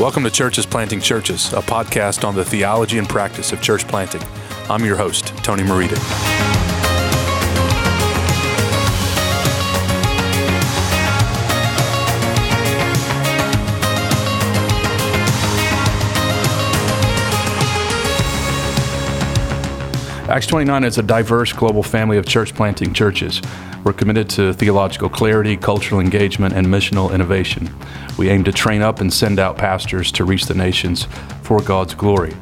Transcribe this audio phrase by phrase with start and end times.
[0.00, 4.22] Welcome to Churches Planting Churches, a podcast on the theology and practice of church planting.
[4.70, 6.59] I'm your host, Tony Merida.
[20.30, 23.42] Acts 29 is a diverse global family of church planting churches.
[23.82, 27.68] We're committed to theological clarity, cultural engagement, and missional innovation.
[28.16, 31.08] We aim to train up and send out pastors to reach the nations
[31.42, 32.32] for God's glory.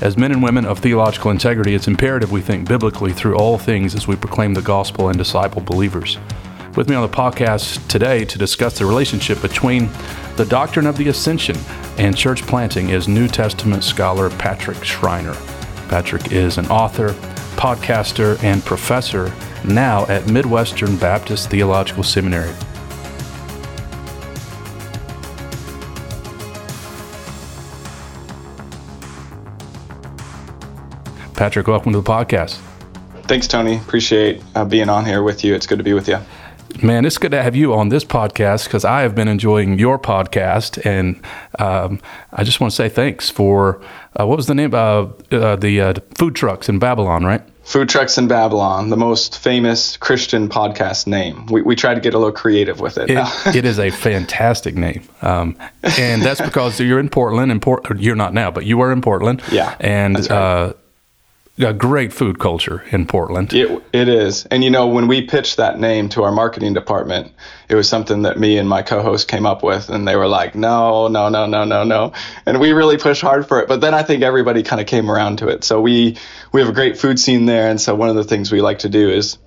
[0.00, 3.94] As men and women of theological integrity, it's imperative we think biblically through all things
[3.94, 6.16] as we proclaim the gospel and disciple believers.
[6.76, 9.90] With me on the podcast today to discuss the relationship between
[10.36, 11.58] the doctrine of the ascension
[11.98, 15.36] and church planting is New Testament scholar Patrick Schreiner.
[15.88, 17.14] Patrick is an author,
[17.56, 19.32] podcaster, and professor
[19.64, 22.52] now at Midwestern Baptist Theological Seminary.
[31.34, 32.60] Patrick, welcome to the podcast.
[33.24, 33.76] Thanks, Tony.
[33.78, 35.54] Appreciate uh, being on here with you.
[35.54, 36.18] It's good to be with you.
[36.82, 39.98] Man, it's good to have you on this podcast because I have been enjoying your
[39.98, 41.20] podcast, and
[41.58, 42.00] um,
[42.32, 43.80] I just want to say thanks for
[44.18, 47.42] uh, what was the name of uh, the uh, food trucks in Babylon, right?
[47.64, 51.46] Food Trucks in Babylon, the most famous Christian podcast name.
[51.46, 53.08] We, we tried to get a little creative with it.
[53.08, 55.02] It, it is a fantastic name.
[55.22, 55.56] Um,
[55.98, 59.00] and that's because you're in Portland, and Port, you're not now, but you were in
[59.00, 59.42] Portland.
[59.50, 59.74] Yeah.
[59.80, 60.30] And right.
[60.30, 60.72] uh,
[61.58, 63.52] a great food culture in Portland.
[63.52, 64.44] It, it is.
[64.46, 67.32] And you know, when we pitched that name to our marketing department,
[67.68, 70.54] it was something that me and my co-host came up with and they were like,
[70.54, 72.12] "No, no, no, no, no, no."
[72.44, 75.10] And we really pushed hard for it, but then I think everybody kind of came
[75.10, 75.62] around to it.
[75.62, 76.16] So we
[76.52, 78.80] we have a great food scene there, and so one of the things we like
[78.80, 79.38] to do is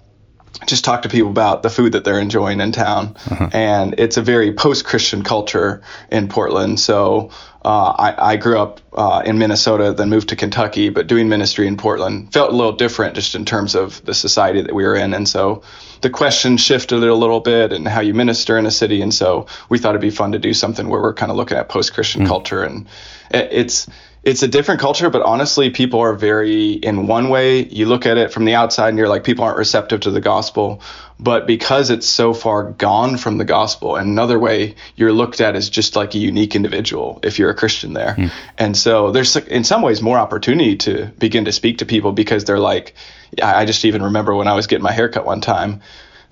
[0.66, 3.16] just talk to people about the food that they're enjoying in town.
[3.30, 3.50] Uh-huh.
[3.53, 5.81] And it's a very post Christian culture
[6.12, 6.80] in Portland.
[6.80, 7.30] So
[7.63, 11.68] uh, I, I, grew up uh, in Minnesota, then moved to Kentucky, but doing ministry
[11.68, 14.96] in Portland felt a little different just in terms of the society that we were
[14.96, 15.13] in.
[15.13, 15.63] And so
[16.02, 19.02] the question shifted a little bit and how you minister in a city.
[19.02, 21.57] And so we thought it'd be fun to do something where we're kind of looking
[21.57, 22.28] at post Christian mm.
[22.28, 22.63] culture.
[22.63, 22.88] And
[23.31, 23.88] it's,
[24.27, 28.17] it's a different culture, but honestly, people are very, in one way, you look at
[28.17, 30.81] it from the outside and you're like, people aren't receptive to the gospel.
[31.17, 35.55] But because it's so far gone from the gospel, and another way, you're looked at
[35.55, 38.15] as just like a unique individual if you're a Christian there.
[38.15, 38.31] Mm.
[38.57, 42.44] And so there's, in some ways, more opportunity to begin to speak to people because
[42.44, 42.95] they're like,
[43.41, 45.81] I just even remember when I was getting my haircut one time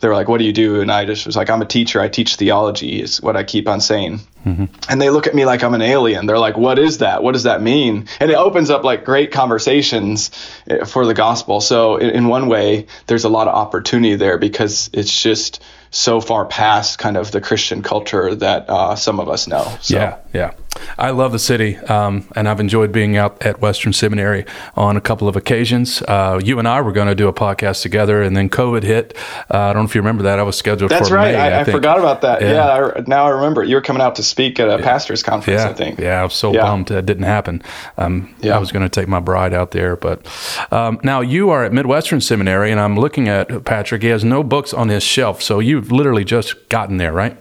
[0.01, 2.01] they were like, "What do you do?" And I just was like, "I'm a teacher.
[2.01, 4.19] I teach theology." Is what I keep on saying.
[4.45, 4.65] Mm-hmm.
[4.89, 6.27] And they look at me like I'm an alien.
[6.27, 7.23] They're like, "What is that?
[7.23, 10.31] What does that mean?" And it opens up like great conversations
[10.67, 11.61] eh, for the gospel.
[11.61, 15.63] So in, in one way, there's a lot of opportunity there because it's just
[15.95, 19.63] so far past kind of the Christian culture that uh, some of us know.
[19.81, 19.95] So.
[19.95, 20.51] Yeah, yeah.
[20.97, 24.45] I love the city, um, and I've enjoyed being out at Western Seminary
[24.75, 26.01] on a couple of occasions.
[26.01, 29.15] Uh, you and I were going to do a podcast together, and then COVID hit.
[29.49, 30.37] Uh, I don't know if you remember that.
[30.37, 31.33] I was scheduled That's for right.
[31.33, 32.41] May, I, I, I forgot about that.
[32.41, 33.63] Yeah, yeah I, now I remember.
[33.63, 35.99] You were coming out to speak at a pastor's conference, yeah, I think.
[35.99, 36.63] Yeah, I was so yeah.
[36.63, 37.61] bummed that didn't happen.
[37.97, 38.55] Um, yeah.
[38.55, 39.95] I was going to take my bride out there.
[39.95, 40.27] But
[40.71, 44.01] um, now you are at Midwestern Seminary, and I'm looking at Patrick.
[44.01, 47.37] He has no books on his shelf, so you've literally just gotten there, right?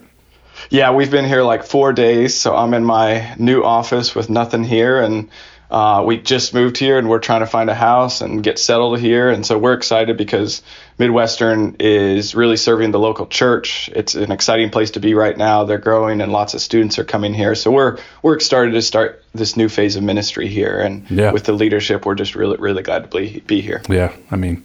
[0.70, 4.64] Yeah, we've been here like four days, so I'm in my new office with nothing
[4.64, 5.30] here, and
[5.70, 9.00] uh, we just moved here, and we're trying to find a house and get settled
[9.00, 10.62] here, and so we're excited because
[10.98, 13.88] Midwestern is really serving the local church.
[13.94, 15.64] It's an exciting place to be right now.
[15.64, 19.24] They're growing, and lots of students are coming here, so we're we're excited to start
[19.34, 21.32] this new phase of ministry here, and yeah.
[21.32, 23.82] with the leadership, we're just really really glad to be be here.
[23.88, 24.62] Yeah, I mean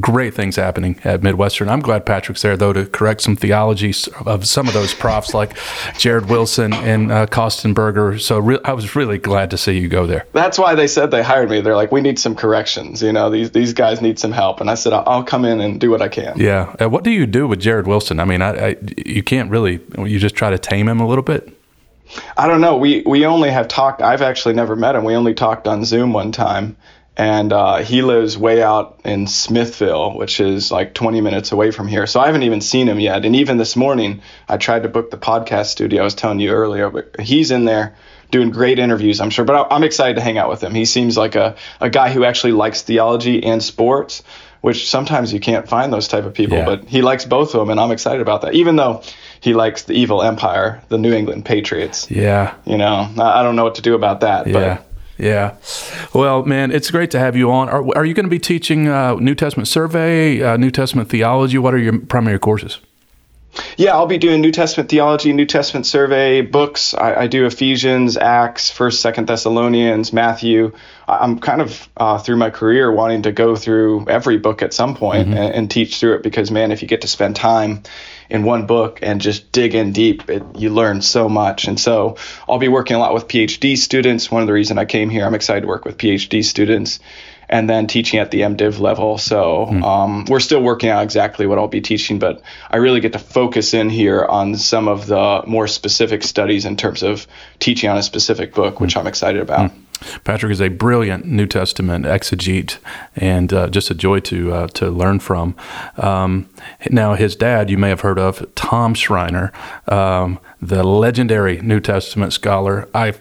[0.00, 1.68] great things happening at Midwestern.
[1.68, 3.94] I'm glad Patrick's there though to correct some theology
[4.26, 5.56] of some of those profs like
[5.98, 8.20] Jared Wilson and uh, Kostenberger.
[8.20, 10.26] So re- I was really glad to see you go there.
[10.32, 11.60] That's why they said they hired me.
[11.60, 13.02] They're like, we need some corrections.
[13.02, 15.80] You know, these these guys need some help, and I said I'll come in and
[15.80, 16.38] do what I can.
[16.38, 16.74] Yeah.
[16.80, 18.20] Uh, what do you do with Jared Wilson?
[18.20, 18.76] I mean, I, I
[19.06, 21.54] you can't really you just try to tame him a little bit.
[22.36, 22.76] I don't know.
[22.76, 24.02] We we only have talked.
[24.02, 25.04] I've actually never met him.
[25.04, 26.76] We only talked on Zoom one time
[27.18, 31.88] and uh, he lives way out in Smithville, which is like 20 minutes away from
[31.88, 32.06] here.
[32.06, 33.24] So I haven't even seen him yet.
[33.24, 36.50] And even this morning, I tried to book the podcast studio I was telling you
[36.50, 37.96] earlier, but he's in there
[38.30, 39.44] doing great interviews, I'm sure.
[39.44, 40.72] But I'm excited to hang out with him.
[40.74, 44.22] He seems like a, a guy who actually likes theology and sports,
[44.60, 46.58] which sometimes you can't find those type of people.
[46.58, 46.66] Yeah.
[46.66, 48.54] But he likes both of them, and I'm excited about that.
[48.54, 49.02] Even though
[49.40, 52.08] he likes the evil empire, the New England Patriots.
[52.10, 52.54] Yeah.
[52.64, 54.46] You know, I don't know what to do about that.
[54.46, 54.52] Yeah.
[54.52, 54.87] But
[55.18, 55.56] yeah.
[56.14, 57.68] Well, man, it's great to have you on.
[57.68, 61.58] Are, are you going to be teaching uh, New Testament survey, uh, New Testament theology?
[61.58, 62.78] What are your primary courses?
[63.76, 66.94] Yeah, I'll be doing New Testament theology, New Testament survey books.
[66.94, 70.72] I, I do Ephesians, Acts, First, Second Thessalonians, Matthew.
[71.08, 74.94] I'm kind of uh, through my career wanting to go through every book at some
[74.94, 75.38] point mm-hmm.
[75.38, 77.82] and, and, teach through it because man, if you get to spend time
[78.30, 81.66] in one book and just dig in deep, it, you learn so much.
[81.66, 82.16] And so
[82.48, 84.30] I'll be working a lot with PhD students.
[84.30, 87.00] One of the reasons I came here, I'm excited to work with PhD students
[87.48, 89.16] and then teaching at the MDiv level.
[89.16, 89.82] So mm.
[89.82, 93.18] um, we're still working out exactly what I'll be teaching, but I really get to
[93.18, 97.26] focus in here on some of the more specific studies in terms of
[97.58, 99.00] teaching on a specific book, which mm.
[99.00, 99.70] I'm excited about.
[100.24, 102.78] Patrick is a brilliant New Testament exegete
[103.16, 105.56] and uh, just a joy to uh, to learn from.
[105.96, 106.48] Um,
[106.90, 109.52] now, his dad, you may have heard of, Tom Schreiner,
[109.88, 112.88] um, the legendary New Testament scholar.
[112.94, 113.14] I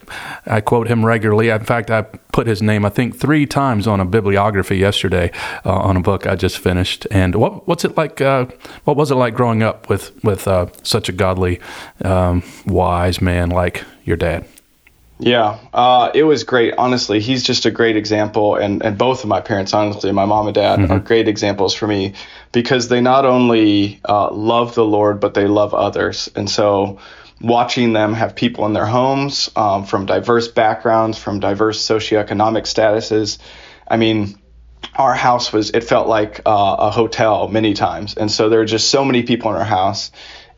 [0.46, 1.50] I quote him regularly.
[1.50, 5.32] In fact, I put his name I think three times on a bibliography yesterday
[5.66, 7.08] uh, on a book I just finished.
[7.10, 8.22] And what what's it like?
[8.22, 8.46] Uh,
[8.84, 11.60] what was it like growing up with with uh, such a godly,
[12.04, 14.46] um, wise man like your dad?
[15.20, 16.76] Yeah, uh, it was great.
[16.78, 20.48] Honestly, he's just a great example, and and both of my parents, honestly, my mom
[20.48, 20.92] and dad, mm-hmm.
[20.92, 22.14] are great examples for me
[22.52, 27.00] because they not only uh, love the Lord, but they love others, and so
[27.42, 33.40] watching them have people in their homes um, from diverse backgrounds, from diverse socioeconomic statuses.
[33.88, 34.40] I mean,
[34.96, 38.66] our house was it felt like uh, a hotel many times, and so there were
[38.66, 40.12] just so many people in our house.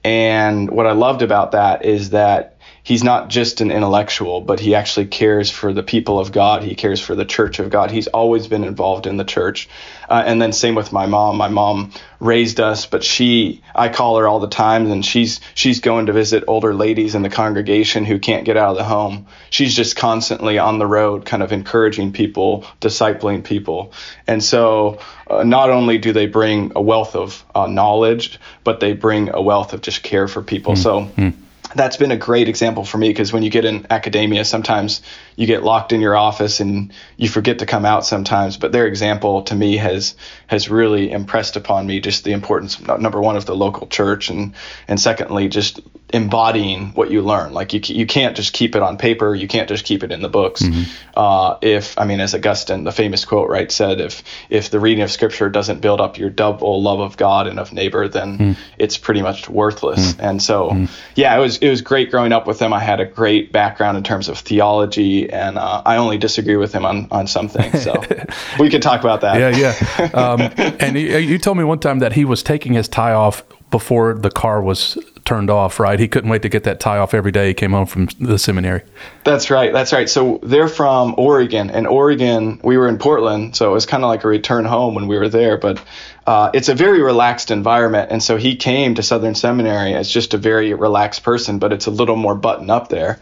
[0.04, 2.59] And what I loved about that is that
[2.90, 6.64] he's not just an intellectual, but he actually cares for the people of God.
[6.64, 7.92] He cares for the church of God.
[7.92, 9.70] He's always been involved in the church.
[10.10, 11.38] Uh, and then same with my mom.
[11.38, 15.82] My mom raised us, but she, I call her all the time, and she's she's
[15.82, 19.28] going to visit older ladies in the congregation who can't get out of the home.
[19.52, 23.94] She's just constantly on the road, kind of encouraging people, discipling people.
[24.26, 24.98] And so,
[25.30, 29.42] uh, not only do they bring a wealth of uh, knowledge, but they bring a
[29.44, 30.74] wealth of just care for people.
[30.74, 30.78] Mm.
[30.78, 31.02] So.
[31.16, 31.34] Mm
[31.76, 35.02] that's been a great example for me because when you get in academia, sometimes
[35.36, 38.58] you get locked in your office and you forget to come out sometimes.
[38.58, 40.16] But their example to me has
[40.48, 44.56] has really impressed upon me just the importance number one of the local church and
[44.88, 45.80] and secondly just
[46.12, 47.54] embodying what you learn.
[47.54, 49.36] Like you you can't just keep it on paper.
[49.36, 50.62] You can't just keep it in the books.
[50.62, 50.84] Mm-hmm.
[51.16, 55.04] Uh, if I mean, as Augustine, the famous quote, right, said, if if the reading
[55.04, 58.58] of Scripture doesn't build up your double love of God and of neighbor, then mm.
[58.78, 60.14] it's pretty much worthless.
[60.14, 60.30] Mm.
[60.30, 60.90] And so, mm.
[61.16, 62.74] yeah, it was it was great growing up with him.
[62.74, 66.74] I had a great background in terms of theology, and uh, I only disagree with
[66.74, 67.84] him on on some things.
[67.84, 67.94] So
[68.60, 69.40] we could talk about that.
[69.40, 70.10] Yeah, yeah.
[70.20, 73.44] Um, and he, you told me one time that he was taking his tie off
[73.70, 74.98] before the car was
[75.30, 76.00] turned off, right?
[76.00, 78.40] He couldn't wait to get that tie off every day he came home from the
[78.40, 78.82] seminary.
[79.24, 79.72] That's right.
[79.72, 80.10] That's right.
[80.10, 84.08] So they're from Oregon, and Oregon, we were in Portland, so it was kind of
[84.08, 85.84] like a return home when we were there, but
[86.26, 88.10] uh, it's a very relaxed environment.
[88.12, 91.86] And so he came to Southern Seminary as just a very relaxed person, but it's
[91.86, 93.20] a little more buttoned up there.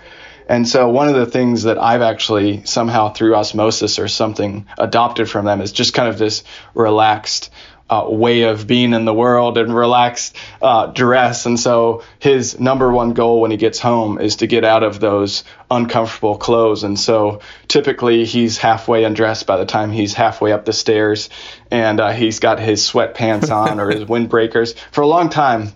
[0.48, 5.30] And so one of the things that I've actually somehow through osmosis or something adopted
[5.30, 7.50] from them is just kind of this relaxed
[7.90, 11.46] uh, way of being in the world and relaxed uh, dress.
[11.46, 15.00] And so his number one goal when he gets home is to get out of
[15.00, 16.84] those uncomfortable clothes.
[16.84, 21.30] And so typically he's halfway undressed by the time he's halfway up the stairs
[21.72, 24.76] and uh, he's got his sweatpants on or his windbreakers.
[24.92, 25.74] For a long time,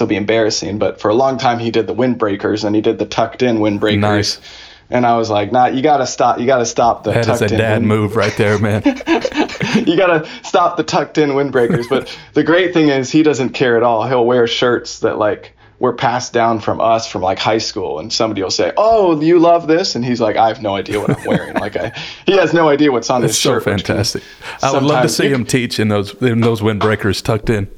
[0.00, 2.98] will be embarrassing, but for a long time he did the windbreakers and he did
[2.98, 4.00] the tucked in windbreakers.
[4.00, 4.40] Nice.
[4.88, 6.38] And I was like, nah, you gotta stop.
[6.38, 7.12] You gotta stop the.
[7.12, 8.82] That is a dad wind- move right there, man.
[8.86, 11.88] you gotta stop the tucked in windbreakers.
[11.88, 14.06] But the great thing is, he doesn't care at all.
[14.06, 18.12] He'll wear shirts that like were passed down from us from like high school, and
[18.12, 21.18] somebody will say, "Oh, you love this," and he's like, "I have no idea what
[21.18, 21.92] I'm wearing." like, I,
[22.24, 23.64] he has no idea what's on That's his so shirt.
[23.64, 24.22] fantastic.
[24.62, 27.68] I would love to see him teach in those in those windbreakers tucked in.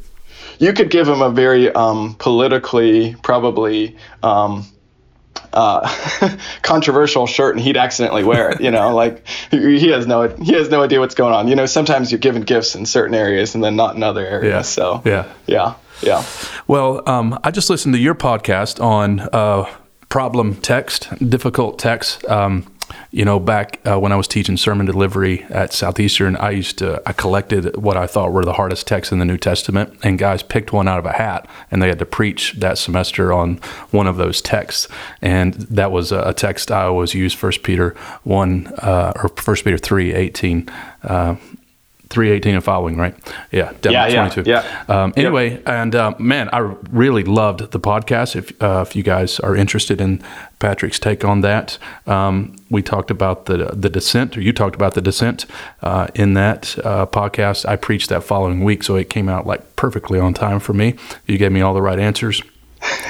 [0.59, 3.97] You could give him a very um, politically, probably.
[4.23, 4.67] Um,
[5.53, 5.89] uh,
[6.63, 8.61] controversial shirt and he'd accidentally wear it.
[8.61, 11.49] You know, like he has no he has no idea what's going on.
[11.49, 14.53] You know, sometimes you're given gifts in certain areas and then not in other areas.
[14.53, 14.63] Yeah.
[14.63, 16.25] So yeah, yeah, yeah.
[16.67, 19.65] Well, um, I just listened to your podcast on uh,
[20.09, 22.25] problem text, difficult text.
[22.27, 22.67] Um,
[23.11, 27.03] you know, back uh, when I was teaching sermon delivery at Southeastern, I used to
[27.07, 30.43] I collected what I thought were the hardest texts in the New Testament, and guys
[30.43, 33.57] picked one out of a hat, and they had to preach that semester on
[33.91, 34.89] one of those texts,
[35.23, 39.79] and that was a text I always used, First Peter one uh, or First Peter
[39.79, 40.69] three eighteen.
[41.03, 41.37] Uh,
[42.11, 43.15] 318 and following, right?
[43.53, 44.51] Yeah, yeah, yeah, 22.
[44.51, 44.85] Yeah.
[44.89, 45.69] Um, anyway, yep.
[45.69, 46.59] and uh, man, I
[46.91, 48.35] really loved the podcast.
[48.35, 50.23] If uh, if you guys are interested in
[50.59, 54.95] Patrick's take on that, um, we talked about the the descent, or you talked about
[54.95, 55.45] the descent
[55.83, 57.69] uh, in that uh, podcast.
[57.69, 60.95] I preached that following week, so it came out like perfectly on time for me.
[61.27, 62.43] You gave me all the right answers.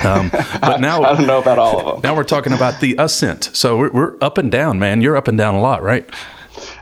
[0.02, 2.10] Um, but now I don't know about all of them.
[2.10, 3.50] Now we're talking about the ascent.
[3.52, 5.02] So we're, we're up and down, man.
[5.02, 6.08] You're up and down a lot, right?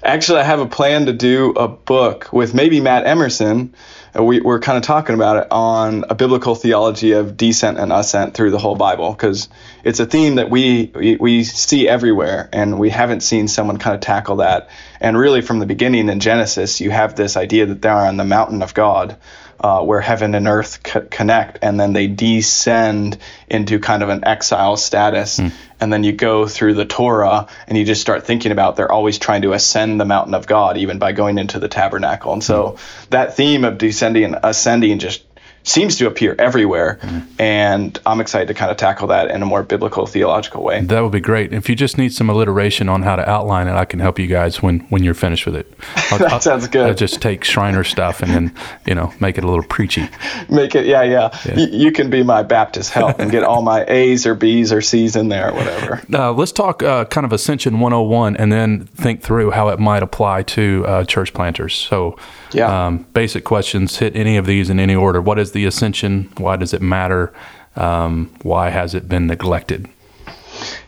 [0.06, 3.74] Actually, I have a plan to do a book with maybe Matt Emerson.
[4.16, 7.92] Uh, we, are kind of talking about it on a biblical theology of descent and
[7.92, 9.48] ascent through the whole Bible because
[9.82, 13.96] it's a theme that we, we, we see everywhere and we haven't seen someone kind
[13.96, 14.70] of tackle that.
[15.00, 18.24] And really, from the beginning in Genesis, you have this idea that they're on the
[18.24, 19.16] mountain of God
[19.58, 24.24] uh, where heaven and earth co- connect, and then they descend into kind of an
[24.24, 25.38] exile status.
[25.38, 25.52] Mm.
[25.80, 29.18] And then you go through the Torah and you just start thinking about they're always
[29.18, 32.32] trying to ascend the mountain of God, even by going into the tabernacle.
[32.32, 33.08] And so mm.
[33.10, 35.25] that theme of descending and ascending just
[35.66, 36.98] seems to appear everywhere.
[37.02, 37.40] Mm-hmm.
[37.40, 40.80] And I'm excited to kind of tackle that in a more biblical theological way.
[40.80, 41.52] That would be great.
[41.52, 44.28] If you just need some alliteration on how to outline it, I can help you
[44.28, 45.72] guys when, when you're finished with it.
[46.12, 46.86] I'll, that I'll, sounds good.
[46.86, 48.54] I'll just take Schreiner stuff and then,
[48.86, 50.08] you know, make it a little preachy.
[50.48, 51.36] Make it, yeah, yeah.
[51.44, 51.56] yeah.
[51.56, 54.80] Y- you can be my Baptist help and get all my A's or B's or
[54.80, 56.02] C's in there or whatever.
[56.16, 60.02] Uh, let's talk uh, kind of Ascension 101 and then think through how it might
[60.02, 61.74] apply to uh, church planters.
[61.74, 62.16] So,
[62.52, 62.86] yeah.
[62.86, 63.98] Um, basic questions.
[63.98, 65.20] Hit any of these in any order.
[65.20, 66.32] What is the ascension?
[66.38, 67.32] Why does it matter?
[67.76, 69.88] Um, why has it been neglected?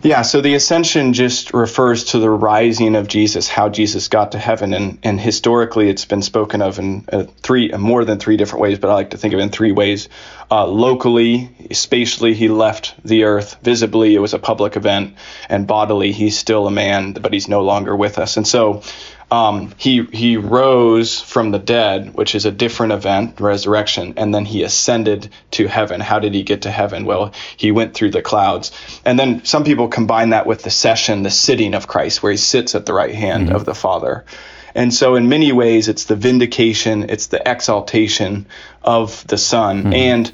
[0.02, 4.38] Yeah, so the ascension just refers to the rising of Jesus, how Jesus got to
[4.38, 8.36] heaven, and and historically it's been spoken of in uh, three uh, more than three
[8.36, 10.08] different ways, but I like to think of it in three ways.
[10.50, 13.56] Uh, locally, spatially, he left the earth.
[13.62, 15.14] Visibly, it was a public event,
[15.48, 18.36] and bodily, he's still a man, but he's no longer with us.
[18.36, 18.82] And so,
[19.30, 24.46] um, he he rose from the dead, which is a different event, resurrection, and then
[24.46, 26.00] he ascended to heaven.
[26.00, 27.04] How did he get to heaven?
[27.04, 28.72] Well, he went through the clouds,
[29.04, 32.38] and then some people combine that with the session, the sitting of Christ, where he
[32.38, 33.56] sits at the right hand mm-hmm.
[33.56, 34.24] of the Father.
[34.74, 38.46] And so, in many ways, it's the vindication, it's the exaltation
[38.82, 39.92] of the Son, mm-hmm.
[39.92, 40.32] and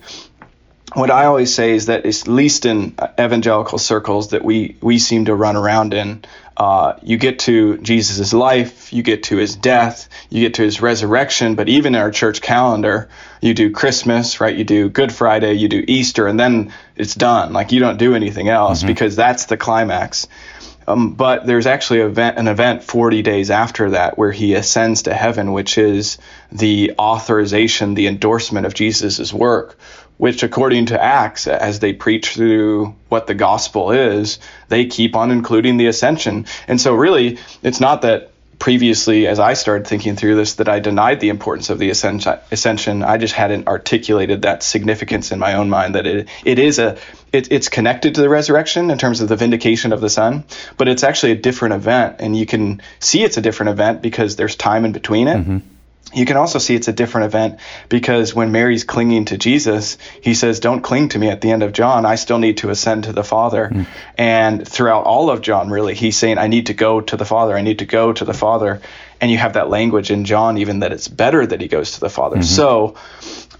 [0.93, 5.25] what I always say is that at least in evangelical circles that we we seem
[5.25, 6.25] to run around in,
[6.57, 10.81] uh, you get to Jesus' life, you get to his death, you get to his
[10.81, 13.09] resurrection, but even in our church calendar,
[13.41, 14.55] you do Christmas, right?
[14.55, 17.53] You do Good Friday, you do Easter, and then it's done.
[17.53, 18.89] Like you don't do anything else mm-hmm.
[18.89, 20.29] because that's the climax.
[20.87, 25.15] Um, but there's actually event, an event 40 days after that where he ascends to
[25.15, 26.19] heaven, which is
[26.53, 29.79] the authorization, the endorsement of Jesus' work,
[30.17, 34.39] which, according to Acts, as they preach through what the gospel is,
[34.69, 36.47] they keep on including the ascension.
[36.69, 40.81] And so, really, it's not that previously, as I started thinking through this, that I
[40.81, 43.03] denied the importance of the ascension.
[43.03, 46.99] I just hadn't articulated that significance in my own mind that it, it is a
[47.33, 50.45] it, it's connected to the resurrection in terms of the vindication of the Son,
[50.77, 54.37] but it's actually a different event, and you can see it's a different event because
[54.37, 55.37] there's time in between it.
[55.37, 55.74] Mm-hmm
[56.13, 60.35] you can also see it's a different event because when Mary's clinging to Jesus, he
[60.35, 62.05] says, Don't cling to me at the end of John.
[62.05, 63.71] I still need to ascend to the Father.
[63.73, 63.87] Mm.
[64.17, 67.57] And throughout all of John, really, he's saying, I need to go to the Father.
[67.57, 68.81] I need to go to the Father.
[69.21, 72.01] And you have that language in John, even that it's better that he goes to
[72.01, 72.37] the Father.
[72.37, 72.45] Mm-hmm.
[72.45, 72.97] So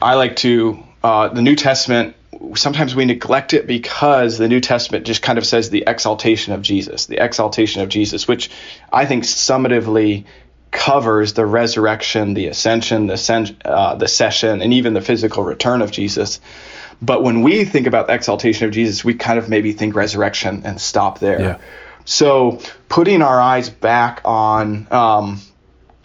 [0.01, 2.15] I like to, uh, the New Testament,
[2.55, 6.63] sometimes we neglect it because the New Testament just kind of says the exaltation of
[6.63, 8.51] Jesus, the exaltation of Jesus, which
[8.93, 10.25] I think summatively
[10.75, 15.93] covers the resurrection, the ascension, the, uh, the session, and even the physical return of
[15.93, 16.41] Jesus.
[17.01, 20.63] But when we think about the exaltation of Jesus, we kind of maybe think resurrection
[20.65, 21.41] and stop there.
[21.41, 21.59] Yeah.
[22.05, 25.41] So putting our eyes back on um,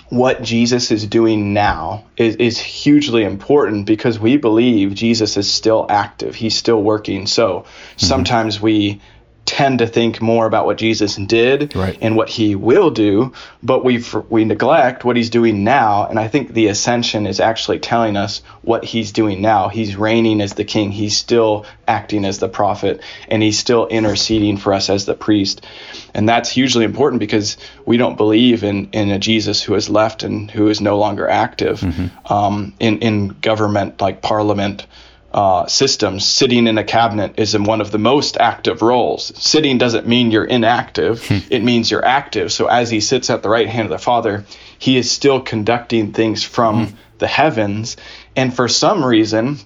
[0.09, 5.87] what Jesus is doing now is, is hugely important because we believe Jesus is still
[5.89, 6.35] active.
[6.35, 7.25] He's still working.
[7.25, 8.05] So mm-hmm.
[8.05, 9.01] sometimes we
[9.49, 11.97] tend to think more about what Jesus did right.
[12.01, 16.05] and what he will do, but we we neglect what he's doing now.
[16.05, 19.67] And I think the ascension is actually telling us what he's doing now.
[19.67, 20.91] He's reigning as the king.
[20.91, 25.65] He's still acting as the prophet, and he's still interceding for us as the priest.
[26.13, 30.21] And that's hugely important because we don't believe in in a Jesus who has left
[30.21, 32.31] and who is no longer active mm-hmm.
[32.31, 34.85] um, in in government like parliament
[35.31, 39.31] uh, systems, sitting in a cabinet is in one of the most active roles.
[39.39, 41.37] Sitting doesn't mean you're inactive, hmm.
[41.49, 42.51] it means you're active.
[42.51, 44.45] So as he sits at the right hand of the Father,
[44.79, 46.95] he is still conducting things from hmm.
[47.19, 47.95] the heavens.
[48.35, 49.59] And for some reason,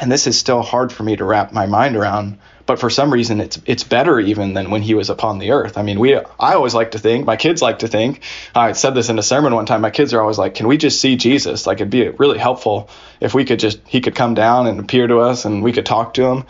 [0.00, 2.38] and this is still hard for me to wrap my mind around,
[2.70, 5.76] but for some reason it's it's better even than when he was upon the earth.
[5.76, 8.22] I mean, we I always like to think, my kids like to think.
[8.54, 9.80] I said this in a sermon one time.
[9.80, 11.66] My kids are always like, "Can we just see Jesus?
[11.66, 15.08] Like it'd be really helpful if we could just he could come down and appear
[15.08, 16.44] to us and we could talk to him."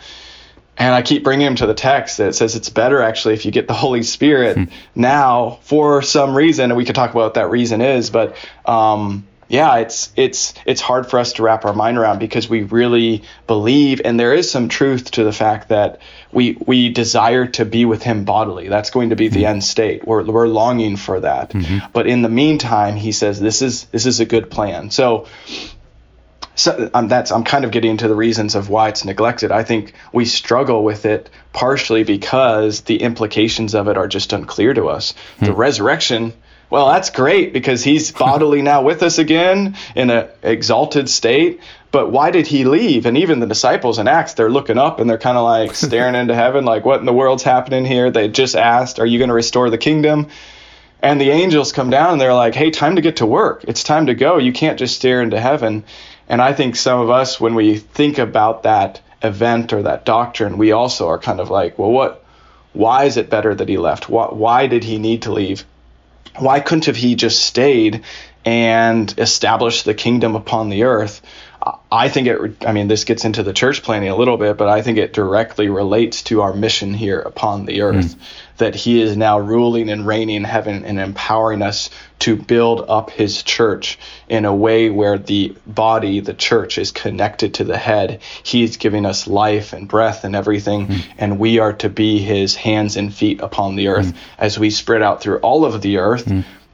[0.77, 3.51] And I keep bringing him to the text that says it's better actually if you
[3.51, 4.65] get the Holy Spirit hmm.
[4.93, 8.35] now for some reason, and we could talk about what that reason is, but
[8.67, 12.63] um, yeah, it's it's it's hard for us to wrap our mind around because we
[12.63, 15.99] really believe, and there is some truth to the fact that
[16.31, 18.69] we we desire to be with Him bodily.
[18.69, 19.35] That's going to be mm-hmm.
[19.35, 20.07] the end state.
[20.07, 21.49] We're we're longing for that.
[21.49, 21.91] Mm-hmm.
[21.91, 24.89] But in the meantime, He says this is this is a good plan.
[24.89, 25.27] So.
[26.53, 29.53] So um, that's I'm kind of getting into the reasons of why it's neglected.
[29.53, 34.73] I think we struggle with it partially because the implications of it are just unclear
[34.73, 35.13] to us.
[35.39, 35.45] Hmm.
[35.45, 36.33] The resurrection
[36.71, 41.59] well, that's great because he's bodily now with us again in an exalted state.
[41.91, 43.05] But why did he leave?
[43.05, 46.15] And even the disciples in Acts, they're looking up and they're kind of like staring
[46.15, 48.09] into heaven, like, what in the world's happening here?
[48.09, 50.29] They just asked, Are you going to restore the kingdom?
[51.03, 53.65] And the angels come down and they're like, Hey, time to get to work.
[53.67, 54.37] It's time to go.
[54.37, 55.83] You can't just stare into heaven.
[56.29, 60.57] And I think some of us, when we think about that event or that doctrine,
[60.57, 62.23] we also are kind of like, Well, what?
[62.71, 64.07] Why is it better that he left?
[64.07, 65.65] Why, why did he need to leave?
[66.39, 68.03] Why couldn't have he just stayed
[68.45, 71.21] and established the kingdom upon the earth?
[71.91, 74.67] I think it, I mean, this gets into the church planting a little bit, but
[74.67, 78.15] I think it directly relates to our mission here upon the earth.
[78.15, 78.19] Mm.
[78.57, 81.89] That he is now ruling and reigning in heaven and empowering us
[82.19, 83.97] to build up his church
[84.29, 88.21] in a way where the body, the church, is connected to the head.
[88.43, 91.03] He's giving us life and breath and everything, mm.
[91.17, 94.17] and we are to be his hands and feet upon the earth mm.
[94.37, 96.27] as we spread out through all of the earth.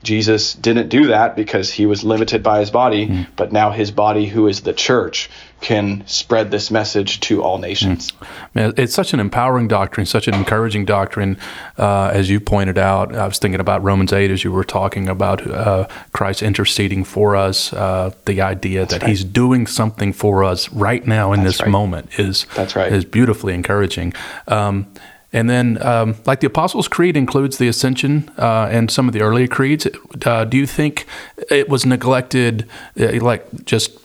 [0.07, 3.27] Jesus didn't do that because he was limited by his body, mm.
[3.35, 8.13] but now his body, who is the church, can spread this message to all nations.
[8.13, 8.27] Mm.
[8.53, 11.37] Man, it's such an empowering doctrine, such an encouraging doctrine.
[11.77, 15.09] Uh, as you pointed out, I was thinking about Romans 8 as you were talking
[15.09, 17.73] about uh, Christ interceding for us.
[17.73, 19.09] Uh, the idea That's that right.
[19.09, 21.71] he's doing something for us right now in That's this right.
[21.71, 22.93] moment is, That's right.
[22.93, 24.13] is beautifully encouraging.
[24.47, 24.87] Um,
[25.33, 29.21] and then, um, like the Apostles' Creed includes the Ascension uh, and some of the
[29.21, 29.85] earlier creeds.
[30.25, 31.05] Uh, do you think
[31.49, 32.67] it was neglected,
[32.99, 33.99] uh, like just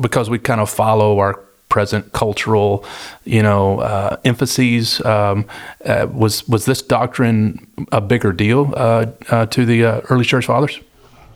[0.00, 1.40] because we kind of follow our
[1.70, 2.84] present cultural,
[3.24, 5.02] you know, uh, emphases?
[5.06, 5.46] Um,
[5.86, 10.78] uh, was was this doctrine a bigger deal uh, to the early church fathers?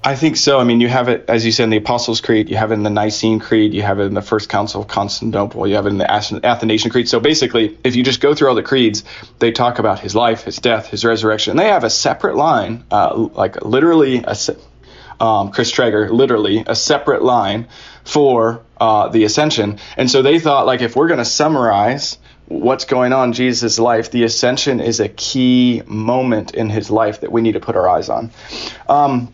[0.07, 0.61] I think so.
[0.61, 2.75] I mean, you have it, as you said, in the Apostles' Creed, you have it
[2.75, 5.87] in the Nicene Creed, you have it in the First Council of Constantinople, you have
[5.87, 7.09] it in the Athanasian Creed.
[7.09, 9.03] So basically, if you just go through all the creeds,
[9.40, 11.51] they talk about his life, his death, his resurrection.
[11.51, 14.37] And they have a separate line, uh, like literally, a,
[15.19, 17.66] um, Chris Traeger, literally a separate line
[18.05, 19.81] for uh, the ascension.
[19.97, 22.16] And so they thought, like, if we're going to summarize
[22.47, 27.23] what's going on in Jesus' life, the ascension is a key moment in his life
[27.23, 28.31] that we need to put our eyes on.
[28.88, 29.33] Um,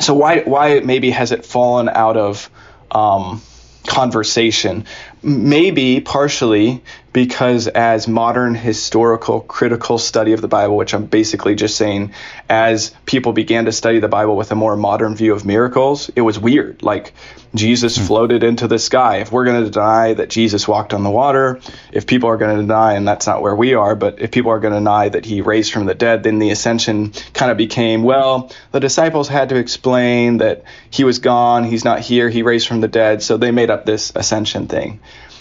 [0.00, 2.50] so why why maybe has it fallen out of
[2.90, 3.42] um,
[3.86, 4.86] conversation?
[5.22, 6.82] Maybe partially
[7.14, 12.12] because as modern historical critical study of the Bible, which I'm basically just saying,
[12.50, 16.22] as people began to study the Bible with a more modern view of miracles, it
[16.22, 16.82] was weird.
[16.82, 17.14] Like
[17.54, 18.02] Jesus hmm.
[18.02, 19.18] floated into the sky.
[19.18, 21.60] If we're going to deny that Jesus walked on the water,
[21.92, 24.50] if people are going to deny, and that's not where we are, but if people
[24.50, 27.56] are going to deny that he raised from the dead, then the ascension kind of
[27.56, 32.42] became, well, the disciples had to explain that he was gone, he's not here, he
[32.42, 34.98] raised from the dead, so they made up this ascension thing.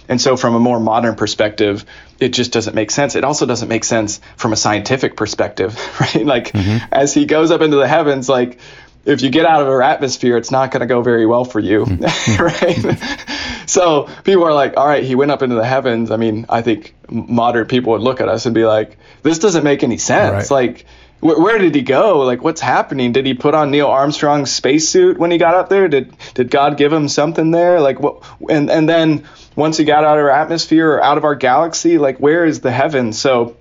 [0.09, 1.85] And so, from a more modern perspective,
[2.19, 3.15] it just doesn't make sense.
[3.15, 6.25] It also doesn't make sense from a scientific perspective, right?
[6.25, 6.85] Like, mm-hmm.
[6.91, 8.59] as he goes up into the heavens, like,
[9.05, 11.59] if you get out of our atmosphere, it's not going to go very well for
[11.59, 12.43] you, mm-hmm.
[12.43, 13.69] right?
[13.69, 16.11] so people are like, all right, he went up into the heavens.
[16.11, 19.63] I mean, I think modern people would look at us and be like, this doesn't
[19.63, 20.49] make any sense.
[20.49, 20.69] Right.
[20.69, 20.85] Like,
[21.23, 22.19] where, where did he go?
[22.19, 23.13] Like, what's happening?
[23.13, 25.87] Did he put on Neil Armstrong's spacesuit when he got up there?
[25.87, 27.79] Did did God give him something there?
[27.79, 28.23] Like, what?
[28.49, 31.97] And and then once he got out of our atmosphere or out of our galaxy,
[31.97, 33.13] like, where is the heaven?
[33.13, 33.55] So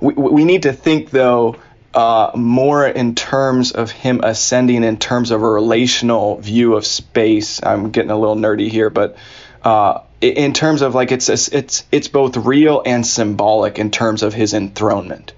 [0.00, 1.56] we we need to think though.
[1.92, 7.62] Uh, more in terms of him ascending in terms of a relational view of space.
[7.62, 9.16] I'm getting a little nerdy here, but
[9.62, 14.34] uh, in terms of like it's it's it's both real and symbolic in terms of
[14.34, 15.34] his enthronement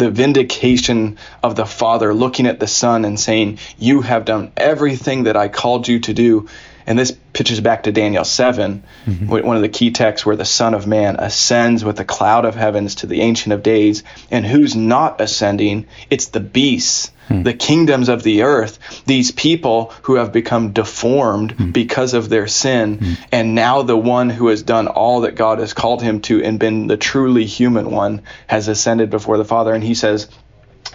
[0.00, 5.24] the vindication of the Father looking at the Son and saying, You have done everything
[5.24, 6.48] that I called you to do.
[6.90, 9.28] And this pitches back to Daniel 7, mm-hmm.
[9.28, 12.56] one of the key texts where the Son of Man ascends with the cloud of
[12.56, 14.02] heavens to the Ancient of Days.
[14.28, 15.86] And who's not ascending?
[16.10, 17.44] It's the beasts Hmm.
[17.44, 21.70] the kingdoms of the earth, these people who have become deformed hmm.
[21.70, 23.12] because of their sin, hmm.
[23.30, 26.58] and now the one who has done all that God has called him to and
[26.58, 29.72] been the truly human one has ascended before the Father.
[29.72, 30.28] And he says,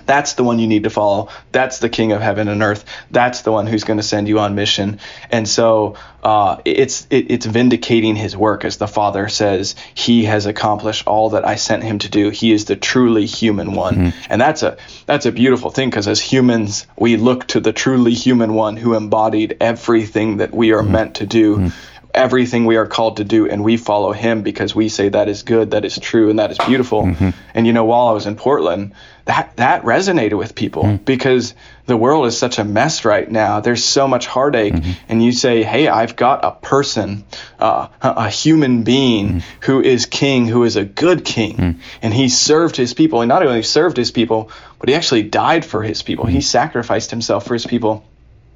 [0.05, 1.29] that's the one you need to follow.
[1.51, 2.85] That's the King of heaven and earth.
[3.11, 4.99] That's the one who's going to send you on mission.
[5.31, 9.75] And so uh, it's it, it's vindicating his work, as the Father says.
[9.93, 12.29] He has accomplished all that I sent him to do.
[12.29, 14.31] He is the truly human one, mm-hmm.
[14.31, 18.13] and that's a that's a beautiful thing because as humans we look to the truly
[18.13, 20.91] human one who embodied everything that we are mm-hmm.
[20.91, 21.57] meant to do.
[21.57, 25.27] Mm-hmm everything we are called to do and we follow him because we say that
[25.27, 27.29] is good that is true and that is beautiful mm-hmm.
[27.53, 28.93] and you know while i was in portland
[29.25, 31.03] that that resonated with people mm-hmm.
[31.03, 31.55] because
[31.87, 33.59] the world is such a mess right now.
[33.59, 34.91] There's so much heartache, mm-hmm.
[35.09, 37.25] and you say, "Hey, I've got a person,
[37.59, 39.61] uh, a human being mm-hmm.
[39.61, 41.79] who is king, who is a good king, mm-hmm.
[42.01, 43.21] and he served his people.
[43.21, 46.25] And not only served his people, but he actually died for his people.
[46.25, 46.41] He mm-hmm.
[46.41, 48.03] sacrificed himself for his people."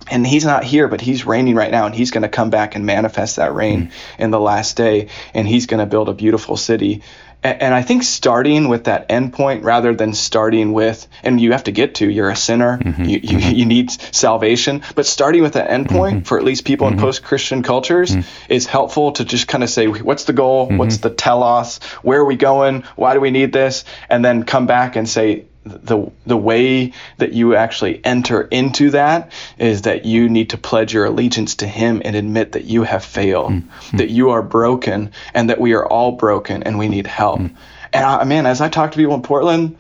[0.10, 2.76] And he's not here, but he's reigning right now, and he's going to come back
[2.76, 3.92] and manifest that reign mm.
[4.18, 7.04] in the last day, and he's going to build a beautiful city
[7.42, 11.72] and I think starting with that endpoint rather than starting with, and you have to
[11.72, 13.56] get to, you're a sinner, mm-hmm, you, you, mm-hmm.
[13.56, 16.20] you, need salvation, but starting with that endpoint mm-hmm.
[16.24, 17.00] for at least people mm-hmm.
[17.00, 18.52] in post Christian cultures mm-hmm.
[18.52, 20.68] is helpful to just kind of say, what's the goal?
[20.68, 21.78] What's the telos?
[22.02, 22.84] Where are we going?
[22.98, 23.86] Why do we need this?
[24.10, 29.32] And then come back and say, the the way that you actually enter into that
[29.58, 33.04] is that you need to pledge your allegiance to him and admit that you have
[33.04, 33.98] failed mm-hmm.
[33.98, 37.40] that you are broken and that we are all broken and we need help.
[37.40, 37.56] Mm-hmm.
[37.94, 39.78] and I, man as i talk to people in portland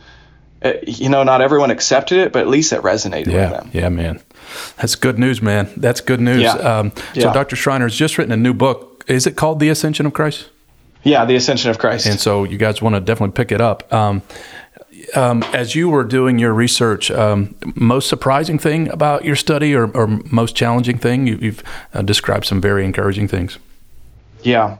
[0.63, 3.71] uh, you know not everyone accepted it but at least it resonated yeah, with them.
[3.73, 4.21] Yeah man.
[4.77, 5.69] That's good news man.
[5.77, 6.41] That's good news.
[6.41, 6.53] Yeah.
[6.53, 7.33] Um, so yeah.
[7.33, 9.05] dr schreiner has just written a new book.
[9.07, 10.49] Is it called the ascension of christ?
[11.03, 12.05] Yeah the ascension of christ.
[12.05, 13.91] And so you guys want to definitely pick it up.
[13.93, 14.21] Um,
[15.15, 19.89] um, as you were doing your research, um, most surprising thing about your study or,
[19.95, 21.27] or most challenging thing?
[21.27, 23.57] You, have uh, described some very encouraging things.
[24.41, 24.77] Yeah.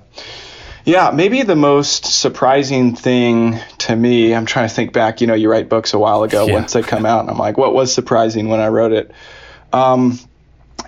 [0.86, 5.36] Yeah, maybe the most surprising thing to me, I'm trying to think back, you know,
[5.36, 6.54] you write books a while ago yeah.
[6.54, 9.12] once they come out, and I'm like, what was surprising when I wrote it?
[9.72, 10.18] Um,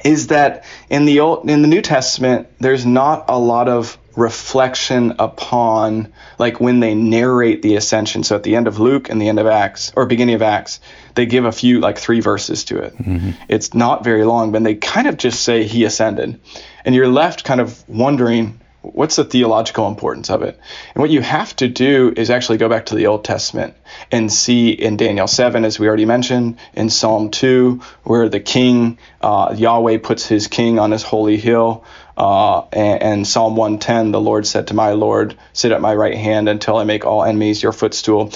[0.03, 5.15] is that in the old in the New Testament, there's not a lot of reflection
[5.19, 8.23] upon like when they narrate the ascension.
[8.23, 10.79] So at the end of luke and the end of acts or beginning of acts
[11.15, 12.97] they give a few like three verses to it.
[12.97, 13.31] Mm-hmm.
[13.47, 16.39] it's not very long but they kind of just say he ascended.
[16.83, 20.59] And you're left kind of wondering what's the theological importance of it?
[20.95, 23.75] And what you have to do is actually go back to the old testament
[24.11, 28.97] and see in daniel 7 as we already mentioned in psalm 2 where the king
[29.21, 31.83] uh, yahweh puts his king on his holy hill
[32.21, 36.15] uh, and, and, Psalm 110, the Lord said to my Lord, Sit at my right
[36.15, 38.31] hand until I make all enemies your footstool.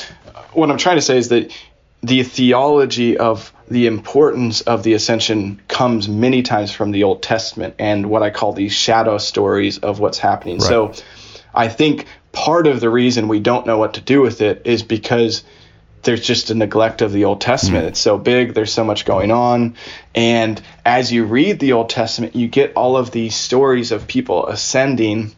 [0.53, 1.55] What I'm trying to say is that
[2.01, 7.75] the theology of the importance of the ascension comes many times from the Old Testament
[7.77, 10.57] and what I call these shadow stories of what's happening.
[10.57, 10.67] Right.
[10.67, 10.93] So
[11.53, 14.81] I think part of the reason we don't know what to do with it is
[14.81, 15.43] because
[16.05, 17.85] there's just a neglect of the Old Testament.
[17.85, 17.87] Mm.
[17.89, 19.75] It's so big, there's so much going on.
[20.13, 24.47] And as you read the Old Testament, you get all of these stories of people
[24.47, 25.35] ascending,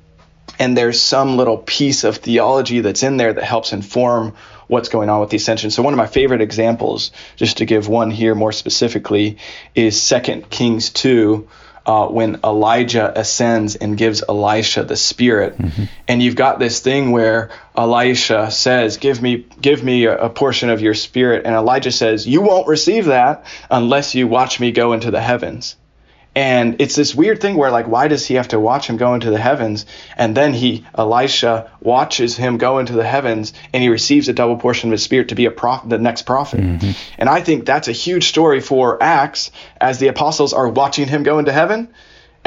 [0.59, 4.35] and there's some little piece of theology that's in there that helps inform
[4.67, 5.71] what's going on with the ascension.
[5.71, 9.37] So one of my favorite examples, just to give one here more specifically,
[9.75, 11.47] is Second Kings 2
[11.87, 15.83] uh, when Elijah ascends and gives Elisha the Spirit, mm-hmm.
[16.07, 20.69] and you've got this thing where Elisha says, "Give me, give me a, a portion
[20.69, 24.91] of your Spirit," and Elijah says, "You won't receive that unless you watch me go
[24.91, 25.77] into the heavens."
[26.37, 29.15] And it's this weird thing where, like, why does he have to watch him go
[29.15, 29.87] into the heavens?
[30.15, 34.57] And then he, Elisha, watches him go into the heavens and he receives a double
[34.57, 36.59] portion of his spirit to be a prophet, the next prophet.
[36.59, 36.91] Mm-hmm.
[37.17, 39.49] And I think that's a huge story for Acts
[39.81, 41.87] as the apostles are watching him go into heaven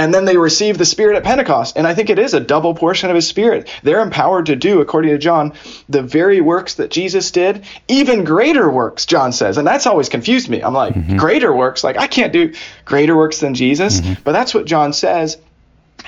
[0.00, 1.76] and then they receive the Spirit at Pentecost.
[1.76, 3.68] And I think it is a double portion of His Spirit.
[3.82, 5.52] They're empowered to do, according to John,
[5.90, 9.58] the very works that Jesus did, even greater works, John says.
[9.58, 10.62] And that's always confused me.
[10.62, 11.18] I'm like, mm-hmm.
[11.18, 11.84] greater works?
[11.84, 12.54] Like, I can't do
[12.86, 14.00] greater works than Jesus.
[14.00, 14.22] Mm-hmm.
[14.24, 15.36] But that's what John says.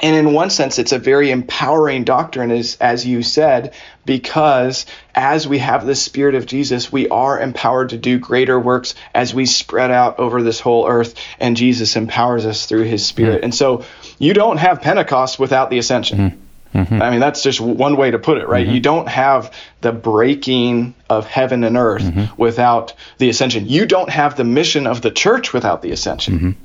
[0.00, 3.74] And in one sense, it's a very empowering doctrine, as, as you said,
[4.04, 8.94] because as we have the Spirit of Jesus, we are empowered to do greater works
[9.14, 13.36] as we spread out over this whole earth, and Jesus empowers us through his Spirit.
[13.36, 13.44] Mm-hmm.
[13.44, 13.84] And so
[14.18, 16.18] you don't have Pentecost without the ascension.
[16.18, 16.38] Mm-hmm.
[16.74, 17.02] Mm-hmm.
[17.02, 18.64] I mean, that's just one way to put it, right?
[18.64, 18.74] Mm-hmm.
[18.74, 22.40] You don't have the breaking of heaven and earth mm-hmm.
[22.40, 23.68] without the ascension.
[23.68, 26.56] You don't have the mission of the church without the ascension.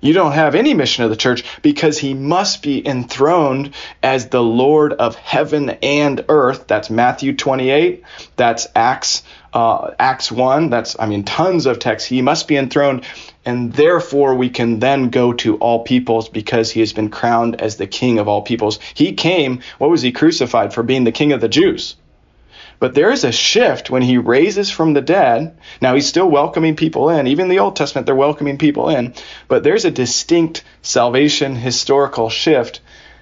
[0.00, 4.42] You don't have any mission of the church because he must be enthroned as the
[4.42, 6.68] Lord of heaven and earth.
[6.68, 8.04] That's Matthew 28.
[8.36, 10.70] That's Acts uh, Acts 1.
[10.70, 12.06] That's I mean tons of text.
[12.06, 13.04] He must be enthroned,
[13.44, 17.76] and therefore we can then go to all peoples because he has been crowned as
[17.76, 18.78] the King of all peoples.
[18.94, 19.60] He came.
[19.78, 20.84] What was he crucified for?
[20.84, 21.96] Being the King of the Jews.
[22.80, 25.56] But there is a shift when he raises from the dead.
[25.80, 27.26] Now he's still welcoming people in.
[27.26, 29.14] Even the Old Testament, they're welcoming people in.
[29.48, 32.80] But there's a distinct salvation historical shift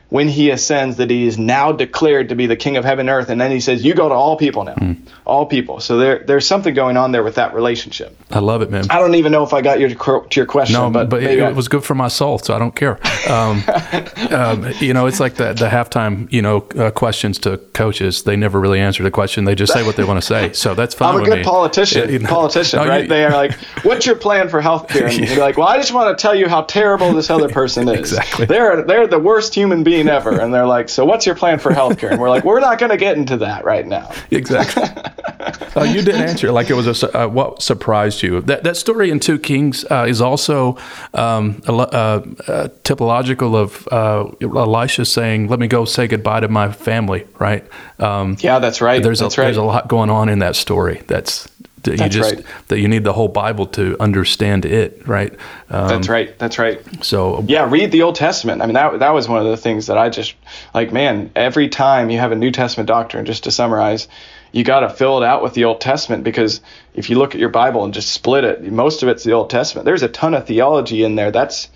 [0.08, 3.10] when he ascends that he is now declared to be the king of heaven and
[3.10, 3.28] earth.
[3.28, 4.74] And then he says you go to all people now.
[4.74, 4.98] Mm.
[5.24, 5.80] all people.
[5.80, 8.16] So there there's something going on there with that relationship.
[8.30, 8.86] I love it man.
[8.90, 11.38] I don't even know if i got your to your question no but, but it,
[11.38, 12.98] it, was good for my soul so i don't care.
[13.28, 13.62] Um,
[14.30, 18.22] um, you know it's like the, the halftime you know uh, questions to coaches.
[18.22, 19.44] They never really answer the question.
[19.44, 20.52] They just say what they want to say.
[20.66, 21.44] So that's fine i'm a good me.
[21.44, 22.10] politician.
[22.10, 23.02] You know, politician no, right?
[23.02, 23.52] You, they are like
[23.84, 26.34] what's your plan for health care and you're like well i just want to tell
[26.34, 27.98] you how terrible this other person is.
[27.98, 28.46] Exactly.
[28.46, 30.40] They're they're the worst human being ever.
[30.40, 32.10] And they're like, so what's your plan for healthcare?
[32.10, 34.12] And we're like, we're not going to get into that right now.
[34.30, 34.82] Exactly.
[35.76, 38.40] uh, you didn't answer like it was a, uh, what surprised you.
[38.40, 40.76] That that story in Two Kings uh, is also
[41.14, 46.40] um, a, a, uh, a typological of uh, Elisha saying, "Let me go say goodbye
[46.40, 47.66] to my family." Right?
[47.98, 49.02] Um, yeah, that's right.
[49.02, 49.46] There's that's a, right.
[49.46, 51.02] There's a lot going on in that story.
[51.06, 51.48] That's
[51.86, 52.44] that you just right.
[52.68, 55.32] that you need the whole Bible to understand it, right?
[55.70, 56.38] Um, That's right.
[56.38, 56.80] That's right.
[57.04, 58.62] So yeah, read the Old Testament.
[58.62, 60.34] I mean, that that was one of the things that I just
[60.74, 60.92] like.
[60.92, 64.08] Man, every time you have a New Testament doctrine, just to summarize,
[64.52, 66.60] you got to fill it out with the Old Testament because
[66.94, 69.50] if you look at your Bible and just split it, most of it's the Old
[69.50, 69.84] Testament.
[69.84, 71.30] There's a ton of theology in there.
[71.30, 71.68] That's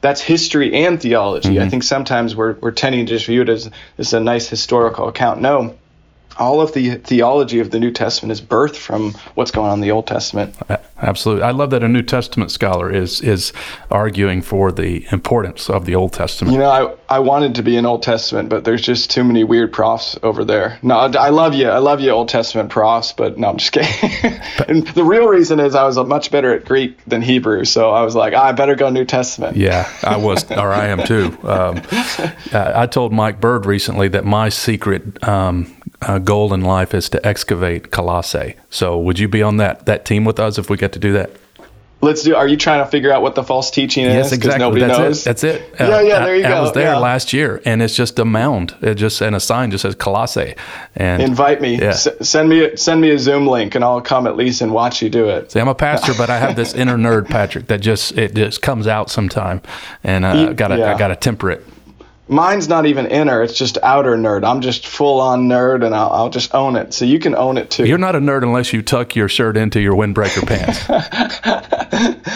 [0.00, 1.54] that's history and theology.
[1.54, 1.62] Mm-hmm.
[1.62, 5.08] I think sometimes we're we're tending to just view it as as a nice historical
[5.08, 5.40] account.
[5.40, 5.76] No
[6.38, 9.80] all of the theology of the New Testament is birthed from what's going on in
[9.80, 10.54] the Old Testament.
[11.00, 13.52] Absolutely, I love that a New Testament scholar is is
[13.90, 16.54] arguing for the importance of the Old Testament.
[16.54, 19.44] You know, I I wanted to be an Old Testament, but there's just too many
[19.44, 20.78] weird profs over there.
[20.82, 24.40] No, I love you, I love you, Old Testament profs, but no, I'm just kidding.
[24.68, 28.02] and the real reason is I was much better at Greek than Hebrew, so I
[28.02, 29.56] was like, oh, I better go New Testament.
[29.56, 31.36] Yeah, I was, or I am too.
[31.42, 31.80] Um,
[32.52, 35.26] I told Mike Bird recently that my secret.
[35.26, 38.54] Um, uh, goal in life is to excavate Colossae.
[38.70, 41.12] So, would you be on that that team with us if we get to do
[41.12, 41.30] that?
[42.00, 42.36] Let's do.
[42.36, 44.14] Are you trying to figure out what the false teaching is?
[44.14, 44.60] Yes, exactly.
[44.60, 45.22] Nobody That's knows.
[45.22, 45.24] it.
[45.24, 45.74] That's it.
[45.80, 46.24] Yeah, yeah.
[46.24, 46.56] There you I, go.
[46.56, 46.98] I was there yeah.
[46.98, 48.76] last year, and it's just a mound.
[48.82, 50.54] It just and a sign just says Colossae.
[50.94, 51.76] And invite me.
[51.76, 51.88] Yeah.
[51.88, 55.02] S- send me send me a Zoom link, and I'll come at least and watch
[55.02, 55.50] you do it.
[55.50, 58.62] See, I'm a pastor, but I have this inner nerd, Patrick, that just it just
[58.62, 59.60] comes out sometime,
[60.04, 60.94] and uh, I gotta yeah.
[60.94, 61.64] I gotta temper it
[62.28, 64.44] mine's not even inner it's just outer nerd.
[64.44, 66.92] I'm just full on nerd and I'll, I'll, just own it.
[66.92, 67.86] So you can own it too.
[67.86, 70.84] You're not a nerd unless you tuck your shirt into your windbreaker pants.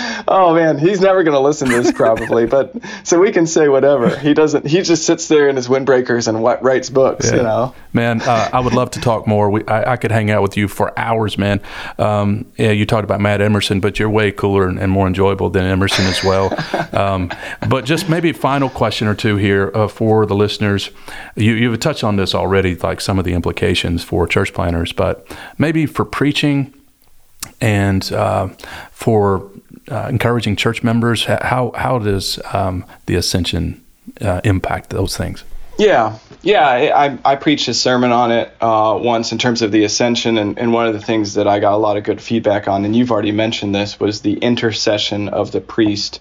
[0.29, 2.75] Oh man he's never going to listen to this probably but
[3.05, 4.17] so we can say whatever.
[4.17, 7.37] He doesn't he just sits there in his windbreakers and writes books yeah.
[7.37, 7.75] you know?
[7.93, 9.51] Man uh, i would love to talk more.
[9.51, 11.61] We, I, I, could hang out with you for hours man.
[11.99, 15.51] Um, yeah you talked about matt emerson but you're way cooler and, and more enjoyable
[15.51, 16.51] than emerson as well.
[16.93, 17.31] Um,
[17.69, 20.91] but just maybe a final question or two here uh, for the listeners?
[21.37, 25.27] You, you've touched on this already, like some of the implications for church planters, but
[25.59, 26.73] maybe for preaching
[27.61, 28.49] and uh,
[28.91, 29.51] for
[29.91, 33.83] uh, encouraging church members, how, how does um, the ascension
[34.21, 35.45] uh, impact those things?
[35.79, 39.85] Yeah, yeah, I, I preached a sermon on it uh, once in terms of the
[39.85, 42.69] ascension, and, and one of the things that I got a lot of good feedback
[42.69, 46.21] on, and you've already mentioned this, was the intercession of the priest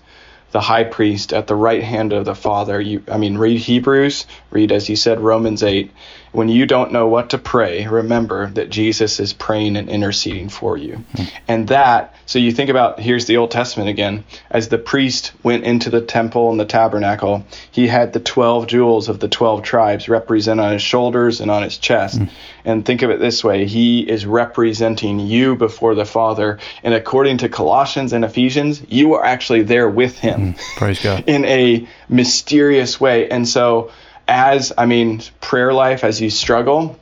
[0.52, 2.80] the high priest at the right hand of the Father.
[2.80, 5.92] You, I mean, read Hebrews, read, as you said, Romans 8.
[6.32, 10.78] When you don't know what to pray, remember that Jesus is praying and interceding for
[10.78, 11.04] you.
[11.13, 11.36] Mm-hmm.
[11.48, 14.24] And that, so you think about, here's the Old Testament again.
[14.50, 19.10] As the priest went into the temple and the tabernacle, he had the 12 jewels
[19.10, 22.20] of the 12 tribes represented on his shoulders and on his chest.
[22.20, 22.34] Mm-hmm.
[22.63, 26.60] And think of it this way He is representing you before the Father.
[26.84, 30.54] And according to Colossians and Ephesians, you are actually there with him.
[30.54, 30.78] Mm-hmm.
[30.78, 31.24] Praise God.
[31.28, 33.30] In a mysterious way.
[33.30, 33.91] And so,
[34.32, 36.98] as I mean, prayer life, as you struggle,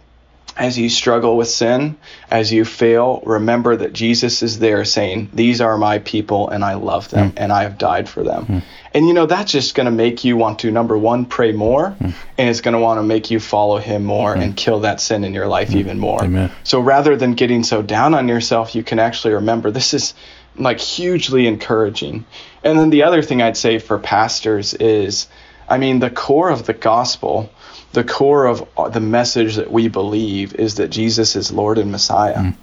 [0.58, 1.96] as you struggle with sin,
[2.30, 6.74] as you fail, remember that Jesus is there saying, These are my people and I
[6.74, 7.34] love them mm.
[7.38, 8.46] and I have died for them.
[8.46, 8.63] Mm.
[8.96, 11.92] And you know, that's just going to make you want to, number one, pray more,
[11.92, 12.13] mm.
[12.38, 15.24] and it's going to want to make you follow him more and kill that sin
[15.24, 16.24] in your life even more.
[16.24, 16.52] Amen.
[16.63, 20.15] So rather than getting so down on yourself, you can actually remember this is
[20.56, 22.26] like hugely encouraging.
[22.63, 25.28] And then the other thing I'd say for pastors is,
[25.69, 27.51] I mean, the core of the gospel,
[27.93, 32.38] the core of the message that we believe is that Jesus is Lord and Messiah.
[32.38, 32.55] Mm.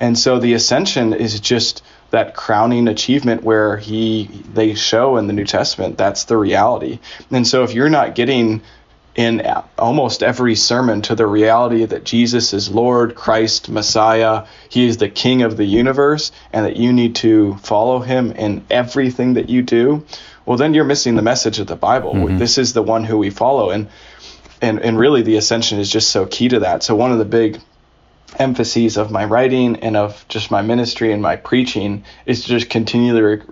[0.00, 5.32] And so the ascension is just that crowning achievement where he they show in the
[5.32, 6.98] New Testament that's the reality.
[7.30, 8.62] And so if you're not getting
[9.14, 9.46] in
[9.78, 15.08] almost every sermon to the reality that Jesus is Lord, Christ, Messiah, he is the
[15.08, 19.62] king of the universe and that you need to follow him in everything that you
[19.62, 20.04] do,
[20.46, 22.14] well then you're missing the message of the Bible.
[22.14, 22.38] Mm-hmm.
[22.38, 23.88] This is the one who we follow and
[24.60, 26.82] and and really the ascension is just so key to that.
[26.82, 27.60] So one of the big
[28.38, 32.70] emphases of my writing and of just my ministry and my preaching is to just
[32.70, 33.42] continually re-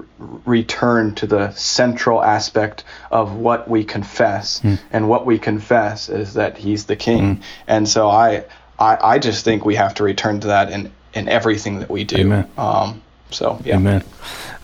[0.47, 4.79] return to the central aspect of what we confess mm.
[4.91, 7.43] and what we confess is that he's the king mm.
[7.67, 8.45] and so I,
[8.79, 12.05] I i just think we have to return to that in in everything that we
[12.05, 12.51] do Amen.
[12.57, 14.03] Um, so yeah Amen.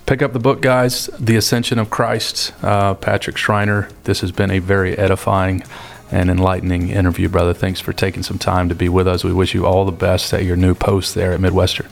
[0.06, 1.06] Pick up the book, guys.
[1.18, 3.88] The Ascension of Christ, uh, Patrick Schreiner.
[4.04, 5.64] This has been a very edifying
[6.12, 7.52] and enlightening interview, brother.
[7.52, 9.24] Thanks for taking some time to be with us.
[9.24, 11.88] We wish you all the best at your new post there at Midwestern.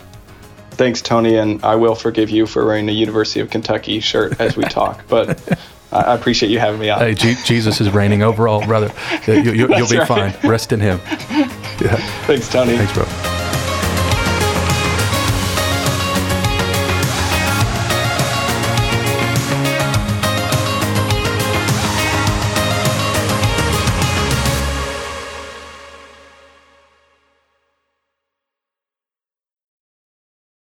[0.70, 4.56] Thanks, Tony, and I will forgive you for wearing a University of Kentucky shirt as
[4.56, 5.58] we talk, but
[5.90, 7.00] I appreciate you having me on.
[7.00, 8.92] Hey, G- Jesus is reigning over all, brother.
[9.26, 10.06] You, will you, be right.
[10.06, 10.34] fine.
[10.48, 11.00] Rest in Him.
[11.80, 11.96] Yeah.
[12.28, 12.76] Thanks, Tony.
[12.76, 13.33] Thanks, bro.